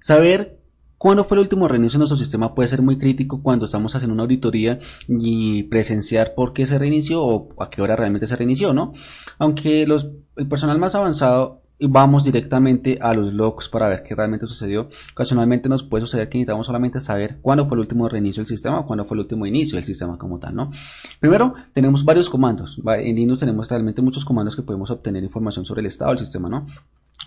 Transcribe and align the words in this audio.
saber 0.00 0.58
cuándo 0.98 1.24
fue 1.24 1.36
el 1.36 1.42
último 1.42 1.68
reinicio 1.68 1.96
de 1.96 2.00
nuestro 2.00 2.18
sistema 2.18 2.54
puede 2.54 2.68
ser 2.68 2.82
muy 2.82 2.98
crítico 2.98 3.42
cuando 3.42 3.66
estamos 3.66 3.94
haciendo 3.94 4.14
una 4.14 4.24
auditoría 4.24 4.80
y 5.08 5.62
presenciar 5.64 6.34
por 6.34 6.52
qué 6.52 6.66
se 6.66 6.78
reinició 6.78 7.24
o 7.24 7.48
a 7.62 7.70
qué 7.70 7.80
hora 7.80 7.96
realmente 7.96 8.26
se 8.26 8.36
reinició, 8.36 8.74
¿no? 8.74 8.92
Aunque 9.38 9.86
los, 9.86 10.10
el 10.36 10.48
personal 10.48 10.78
más 10.78 10.94
avanzado 10.94 11.62
vamos 11.88 12.24
directamente 12.24 12.98
a 13.00 13.14
los 13.14 13.32
logs 13.32 13.68
para 13.68 13.88
ver 13.88 14.02
qué 14.02 14.14
realmente 14.14 14.46
sucedió. 14.46 14.90
Ocasionalmente 15.12 15.68
nos 15.68 15.82
puede 15.82 16.02
suceder 16.04 16.28
que 16.28 16.38
necesitamos 16.38 16.66
solamente 16.66 17.00
saber 17.00 17.38
cuándo 17.40 17.66
fue 17.66 17.76
el 17.76 17.80
último 17.80 18.08
reinicio 18.08 18.42
del 18.42 18.48
sistema 18.48 18.80
o 18.80 18.86
cuándo 18.86 19.04
fue 19.04 19.16
el 19.16 19.20
último 19.20 19.46
inicio 19.46 19.76
del 19.76 19.84
sistema 19.84 20.18
como 20.18 20.38
tal, 20.38 20.54
¿no? 20.54 20.70
Primero, 21.18 21.54
tenemos 21.72 22.04
varios 22.04 22.28
comandos. 22.28 22.78
En 22.86 23.16
Linux 23.16 23.40
tenemos 23.40 23.68
realmente 23.68 24.02
muchos 24.02 24.24
comandos 24.24 24.54
que 24.54 24.62
podemos 24.62 24.90
obtener 24.90 25.22
información 25.24 25.64
sobre 25.64 25.80
el 25.80 25.86
estado 25.86 26.10
del 26.10 26.18
sistema, 26.18 26.48
¿no? 26.48 26.66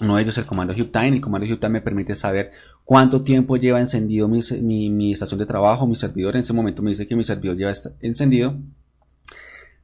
Uno 0.02 0.16
de 0.16 0.24
ellos 0.24 0.36
es 0.36 0.40
el 0.40 0.46
comando 0.46 0.74
time. 0.74 1.08
El 1.10 1.22
comando 1.22 1.46
time 1.46 1.70
me 1.70 1.82
permite 1.82 2.16
saber 2.16 2.52
cuánto 2.84 3.22
tiempo 3.22 3.58
lleva 3.58 3.80
encendido 3.80 4.28
mi, 4.28 4.42
mi, 4.62 4.90
mi 4.90 5.12
estación 5.14 5.40
de 5.40 5.46
trabajo, 5.46 5.88
mi 5.88 5.96
servidor. 5.96 6.36
En 6.36 6.42
ese 6.42 6.54
momento 6.54 6.82
me 6.82 6.90
dice 6.90 7.08
que 7.08 7.16
mi 7.16 7.24
servidor 7.24 7.58
lleva 7.58 7.74
encendido 8.02 8.60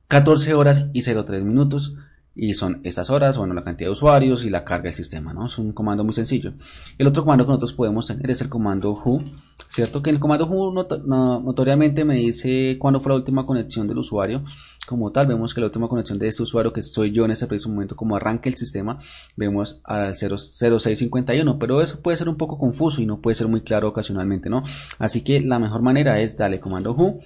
14 0.08 0.54
horas 0.56 0.86
y 0.94 1.02
03 1.04 1.44
minutos 1.44 1.96
y 2.42 2.54
son 2.54 2.80
estas 2.84 3.10
horas, 3.10 3.38
bueno, 3.38 3.54
la 3.54 3.66
cantidad 3.66 3.90
de 3.90 3.92
usuarios 3.92 4.46
y 4.46 4.50
la 4.50 4.64
carga 4.64 4.84
del 4.84 4.94
sistema, 4.94 5.34
¿no? 5.34 5.48
Es 5.48 5.58
un 5.58 5.74
comando 5.74 6.06
muy 6.06 6.14
sencillo. 6.14 6.54
El 6.98 7.08
otro 7.08 7.24
comando 7.24 7.44
que 7.44 7.50
nosotros 7.50 7.74
podemos 7.74 8.08
tener 8.08 8.32
es 8.32 8.40
el 8.40 8.48
comando 8.48 8.94
who, 8.94 9.26
¿cierto? 9.68 10.02
Que 10.02 10.10
el 10.10 10.22
comando 10.22 10.46
who 10.46 10.72
notoriamente 10.72 12.06
me 12.06 12.16
dice 12.16 12.78
cuándo 12.80 13.02
fue 13.02 13.12
la 13.12 13.18
última 13.18 13.46
conexión 13.46 13.90
del 13.90 13.98
usuario. 13.98 14.46
Como 14.88 15.12
tal, 15.12 15.28
vemos 15.28 15.54
que 15.54 15.60
la 15.60 15.68
última 15.68 15.90
conexión 15.90 16.18
de 16.18 16.30
este 16.30 16.44
usuario, 16.44 16.72
que 16.72 16.82
soy 16.82 17.12
yo 17.12 17.26
en 17.26 17.32
ese 17.32 17.46
preciso 17.46 17.70
momento, 17.70 17.98
como 17.98 18.16
arranque 18.16 18.48
el 18.48 18.56
sistema, 18.56 19.00
vemos 19.36 19.82
al 19.84 20.16
0651, 20.16 21.60
pero 21.60 21.82
eso 21.82 22.02
puede 22.02 22.16
ser 22.16 22.30
un 22.30 22.38
poco 22.38 22.58
confuso 22.58 23.02
y 23.02 23.06
no 23.06 23.20
puede 23.20 23.36
ser 23.36 23.50
muy 23.50 23.62
claro 23.62 23.90
ocasionalmente, 23.90 24.50
¿no? 24.50 24.64
Así 24.98 25.22
que 25.22 25.42
la 25.42 25.60
mejor 25.60 25.82
manera 25.82 26.22
es 26.22 26.38
darle 26.38 26.62
comando 26.62 26.94
who 26.94 27.20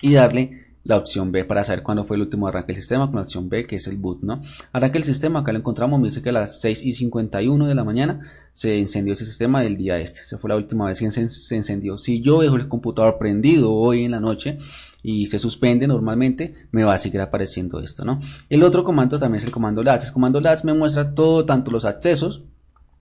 y 0.00 0.14
darle 0.14 0.71
la 0.84 0.96
opción 0.96 1.30
B 1.32 1.44
para 1.44 1.64
saber 1.64 1.82
cuándo 1.82 2.04
fue 2.04 2.16
el 2.16 2.22
último 2.22 2.48
arranque 2.48 2.72
del 2.72 2.82
sistema 2.82 3.06
con 3.06 3.16
la 3.16 3.22
opción 3.22 3.48
B 3.48 3.66
que 3.66 3.76
es 3.76 3.86
el 3.86 3.96
boot, 3.96 4.22
¿no? 4.22 4.42
Arranque 4.72 4.98
el 4.98 5.04
sistema, 5.04 5.40
acá 5.40 5.52
lo 5.52 5.58
encontramos, 5.58 6.00
me 6.00 6.08
dice 6.08 6.22
que 6.22 6.30
a 6.30 6.32
las 6.32 6.60
6 6.60 6.84
y 6.84 6.92
51 6.92 7.66
de 7.66 7.74
la 7.74 7.84
mañana 7.84 8.20
se 8.52 8.78
encendió 8.78 9.14
ese 9.14 9.24
sistema 9.24 9.62
del 9.62 9.76
día 9.76 9.98
este, 9.98 10.22
se 10.22 10.38
fue 10.38 10.50
la 10.50 10.56
última 10.56 10.86
vez 10.86 10.98
que 10.98 11.10
se, 11.10 11.56
encendió. 11.56 11.98
Si 11.98 12.20
yo 12.20 12.40
dejo 12.40 12.56
el 12.56 12.68
computador 12.68 13.18
prendido 13.18 13.72
hoy 13.72 14.04
en 14.04 14.10
la 14.10 14.20
noche 14.20 14.58
y 15.02 15.26
se 15.26 15.38
suspende 15.38 15.86
normalmente, 15.86 16.54
me 16.70 16.84
va 16.84 16.94
a 16.94 16.98
seguir 16.98 17.20
apareciendo 17.20 17.80
esto, 17.80 18.04
¿no? 18.04 18.20
El 18.48 18.62
otro 18.62 18.84
comando 18.84 19.18
también 19.18 19.40
es 19.40 19.46
el 19.46 19.52
comando 19.52 19.82
LATS. 19.82 20.06
El 20.06 20.12
comando 20.12 20.40
LATS 20.40 20.64
me 20.64 20.74
muestra 20.74 21.14
todo, 21.14 21.44
tanto 21.44 21.70
los 21.70 21.84
accesos, 21.84 22.44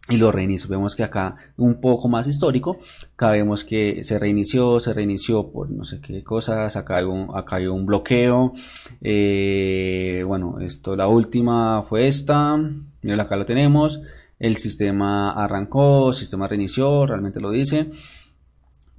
y 0.09 0.17
lo 0.17 0.31
reinicio. 0.31 0.69
Vemos 0.69 0.95
que 0.95 1.03
acá 1.03 1.35
un 1.57 1.79
poco 1.79 2.07
más 2.07 2.27
histórico, 2.27 2.79
acá 3.13 3.31
vemos 3.31 3.63
que 3.63 4.03
se 4.03 4.19
reinició, 4.19 4.79
se 4.79 4.93
reinició 4.93 5.51
por 5.51 5.69
no 5.69 5.85
sé 5.85 6.01
qué 6.01 6.23
cosas, 6.23 6.75
acá 6.75 6.97
hay 6.97 7.05
un, 7.05 7.29
acá 7.35 7.57
hay 7.57 7.67
un 7.67 7.85
bloqueo, 7.85 8.53
eh, 9.01 10.23
bueno, 10.25 10.59
esto 10.59 10.95
la 10.95 11.07
última 11.07 11.83
fue 11.83 12.07
esta, 12.07 12.57
mira 13.01 13.23
acá 13.23 13.35
lo 13.35 13.45
tenemos, 13.45 14.01
el 14.39 14.57
sistema 14.57 15.31
arrancó, 15.31 16.09
el 16.09 16.15
sistema 16.15 16.47
reinició, 16.47 17.05
realmente 17.05 17.39
lo 17.39 17.51
dice. 17.51 17.91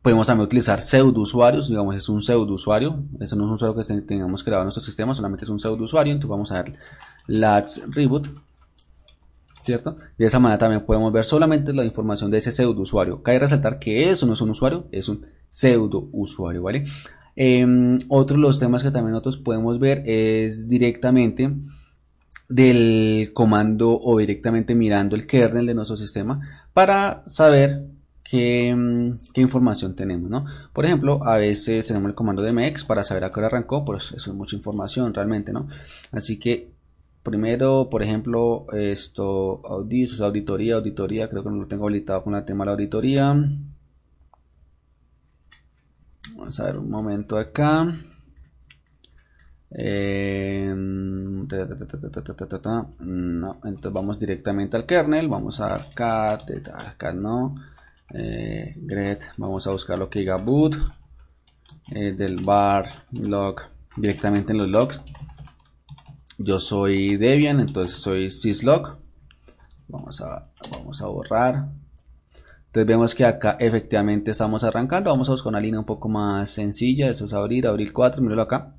Podemos 0.02 0.26
también 0.26 0.46
utilizar 0.46 0.80
pseudo 0.80 1.20
usuarios, 1.20 1.68
digamos 1.68 1.94
es 1.94 2.08
un 2.08 2.22
pseudo 2.22 2.54
usuario, 2.54 3.04
eso 3.20 3.36
no 3.36 3.44
es 3.44 3.48
un 3.48 3.54
usuario 3.54 3.76
que 3.76 4.02
tengamos 4.02 4.42
creado 4.42 4.62
en 4.62 4.66
nuestro 4.66 4.82
sistema, 4.82 5.14
solamente 5.14 5.44
es 5.44 5.48
un 5.48 5.60
pseudo 5.60 5.84
usuario, 5.84 6.12
entonces 6.12 6.30
vamos 6.30 6.50
a 6.50 6.54
dar 6.56 6.72
Let's 7.28 7.80
Reboot 7.88 8.28
¿cierto? 9.62 9.96
De 10.18 10.26
esa 10.26 10.38
manera 10.38 10.58
también 10.58 10.84
podemos 10.84 11.12
ver 11.12 11.24
solamente 11.24 11.72
la 11.72 11.84
información 11.84 12.30
de 12.30 12.38
ese 12.38 12.52
pseudo 12.52 12.82
usuario. 12.82 13.22
Cabe 13.22 13.38
resaltar 13.38 13.78
que 13.78 14.10
eso 14.10 14.26
no 14.26 14.34
es 14.34 14.40
un 14.40 14.50
usuario, 14.50 14.88
es 14.92 15.08
un 15.08 15.26
pseudo 15.48 16.08
usuario, 16.12 16.62
¿vale? 16.62 16.84
Em, 17.36 17.96
otro 18.08 18.36
de 18.36 18.42
los 18.42 18.58
temas 18.58 18.82
que 18.82 18.90
también 18.90 19.12
nosotros 19.12 19.38
podemos 19.38 19.78
ver 19.78 20.02
es 20.04 20.68
directamente 20.68 21.50
del 22.48 23.30
comando 23.32 23.98
o 23.98 24.18
directamente 24.18 24.74
mirando 24.74 25.16
el 25.16 25.26
kernel 25.26 25.66
de 25.66 25.74
nuestro 25.74 25.96
sistema 25.96 26.40
para 26.74 27.22
saber 27.26 27.86
qué, 28.22 28.68
em, 28.68 29.16
qué, 29.32 29.40
información 29.40 29.94
tenemos, 29.96 30.28
¿no? 30.28 30.44
Por 30.72 30.84
ejemplo, 30.84 31.24
a 31.24 31.36
veces 31.36 31.86
tenemos 31.86 32.10
el 32.10 32.14
comando 32.14 32.42
de 32.42 32.52
mex 32.52 32.84
para 32.84 33.04
saber 33.04 33.24
a 33.24 33.32
qué 33.32 33.40
hora 33.40 33.46
arrancó, 33.46 33.84
pues 33.84 34.12
eso 34.12 34.30
es 34.30 34.36
mucha 34.36 34.56
información 34.56 35.14
realmente, 35.14 35.52
¿no? 35.52 35.68
Así 36.10 36.38
que 36.38 36.71
Primero, 37.22 37.88
por 37.88 38.02
ejemplo, 38.02 38.66
esto, 38.72 39.60
audis, 39.64 40.20
auditoría, 40.20 40.74
auditoría, 40.74 41.28
creo 41.30 41.44
que 41.44 41.50
no 41.50 41.56
lo 41.56 41.68
tengo 41.68 41.84
habilitado 41.84 42.24
con 42.24 42.34
el 42.34 42.44
tema 42.44 42.64
de 42.64 42.66
la 42.66 42.72
auditoría. 42.72 43.32
Vamos 46.36 46.58
a 46.60 46.64
ver 46.64 46.78
un 46.78 46.90
momento 46.90 47.38
acá. 47.38 47.94
no, 52.98 53.60
entonces 53.64 53.92
vamos 53.92 54.18
directamente 54.18 54.76
al 54.76 54.84
kernel, 54.84 55.28
vamos 55.28 55.60
a 55.60 55.88
cat 55.94 56.50
no, 57.14 57.54
eh, 58.10 58.74
gret, 58.76 59.22
vamos 59.38 59.66
a 59.66 59.70
buscar 59.70 59.98
lo 59.98 60.10
que 60.10 60.18
diga 60.18 60.36
boot, 60.36 60.76
eh, 61.90 62.12
del 62.12 62.44
bar 62.44 63.06
log, 63.12 63.62
directamente 63.96 64.52
en 64.52 64.58
los 64.58 64.68
logs 64.68 65.00
yo 66.38 66.58
soy 66.58 67.16
Debian, 67.16 67.60
entonces 67.60 67.98
soy 67.98 68.30
syslog. 68.30 68.98
Vamos 69.88 70.20
a, 70.20 70.50
vamos 70.70 71.02
a 71.02 71.06
borrar. 71.06 71.68
Entonces 72.66 72.86
vemos 72.86 73.14
que 73.14 73.26
acá 73.26 73.56
efectivamente 73.60 74.30
estamos 74.30 74.64
arrancando. 74.64 75.10
Vamos 75.10 75.28
a 75.28 75.32
buscar 75.32 75.50
una 75.50 75.60
línea 75.60 75.80
un 75.80 75.86
poco 75.86 76.08
más 76.08 76.48
sencilla. 76.48 77.10
Eso 77.10 77.26
es 77.26 77.34
abrir, 77.34 77.66
abrir 77.66 77.92
4, 77.92 78.22
míralo 78.22 78.42
acá. 78.42 78.74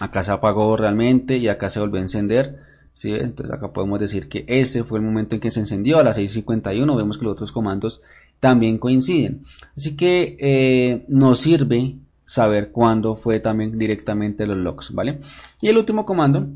Acá 0.00 0.22
se 0.22 0.30
apagó 0.30 0.76
realmente 0.76 1.38
y 1.38 1.48
acá 1.48 1.70
se 1.70 1.80
volvió 1.80 1.98
a 1.98 2.02
encender. 2.02 2.58
¿sí? 2.92 3.12
Entonces 3.12 3.54
acá 3.54 3.72
podemos 3.72 3.98
decir 3.98 4.28
que 4.28 4.44
este 4.46 4.84
fue 4.84 4.98
el 4.98 5.04
momento 5.04 5.34
en 5.34 5.40
que 5.40 5.50
se 5.50 5.60
encendió 5.60 5.98
a 5.98 6.04
las 6.04 6.18
6.51. 6.18 6.96
Vemos 6.96 7.16
que 7.16 7.24
los 7.24 7.32
otros 7.32 7.52
comandos 7.52 8.02
también 8.40 8.76
coinciden. 8.76 9.44
Así 9.74 9.96
que 9.96 10.36
eh, 10.38 11.04
nos 11.08 11.40
sirve 11.40 11.96
saber 12.30 12.70
cuándo 12.70 13.16
fue 13.16 13.40
también 13.40 13.76
directamente 13.76 14.46
los 14.46 14.56
logs, 14.56 14.94
¿vale? 14.94 15.20
Y 15.60 15.66
el 15.66 15.76
último 15.76 16.06
comando, 16.06 16.46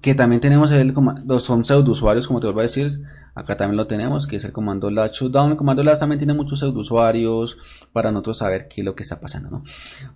que 0.00 0.16
también 0.16 0.40
tenemos 0.40 0.72
el 0.72 0.92
comando, 0.92 1.38
son 1.38 1.64
pseudo 1.64 1.92
usuarios, 1.92 2.26
como 2.26 2.40
te 2.40 2.48
vuelvo 2.48 2.60
a 2.60 2.64
decir, 2.64 2.90
acá 3.36 3.56
también 3.56 3.76
lo 3.76 3.86
tenemos, 3.86 4.26
que 4.26 4.34
es 4.34 4.44
el 4.44 4.50
comando 4.50 4.90
la 4.90 5.06
shutdown. 5.06 5.52
El 5.52 5.56
comando 5.56 5.84
la 5.84 5.96
también 5.96 6.18
tiene 6.18 6.34
muchos 6.34 6.58
pseudo 6.58 6.80
usuarios 6.80 7.58
para 7.92 8.10
nosotros 8.10 8.38
saber 8.38 8.66
qué 8.66 8.80
es 8.80 8.84
lo 8.84 8.96
que 8.96 9.04
está 9.04 9.20
pasando, 9.20 9.50
¿no? 9.50 9.62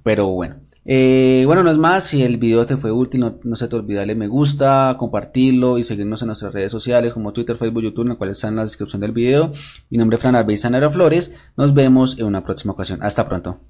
Pero 0.02 0.26
bueno, 0.30 0.56
eh, 0.84 1.44
bueno, 1.46 1.62
no 1.62 1.70
es 1.70 1.78
más, 1.78 2.02
si 2.02 2.24
el 2.24 2.36
video 2.36 2.66
te 2.66 2.76
fue 2.76 2.90
útil, 2.90 3.20
no, 3.20 3.56
se 3.56 3.68
te 3.68 3.76
olvide 3.76 3.98
darle 3.98 4.16
me 4.16 4.26
gusta, 4.26 4.96
compartirlo 4.98 5.78
y 5.78 5.84
seguirnos 5.84 6.22
en 6.22 6.26
nuestras 6.26 6.52
redes 6.52 6.72
sociales 6.72 7.12
como 7.12 7.32
Twitter, 7.32 7.56
Facebook, 7.56 7.84
YouTube, 7.84 8.02
en 8.02 8.08
la 8.08 8.14
cual 8.16 8.30
está 8.30 8.48
en 8.48 8.56
la 8.56 8.64
descripción 8.64 9.00
del 9.00 9.12
video. 9.12 9.52
Mi 9.90 9.96
nombre 9.96 10.16
es 10.16 10.22
Fran 10.22 10.34
Arbey 10.34 10.56
Flores. 10.90 11.32
Nos 11.56 11.72
vemos 11.72 12.18
en 12.18 12.26
una 12.26 12.42
próxima 12.42 12.72
ocasión. 12.72 12.98
Hasta 13.04 13.28
pronto. 13.28 13.60